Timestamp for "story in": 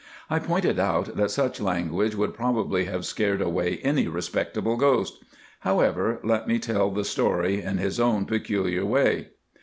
7.05-7.77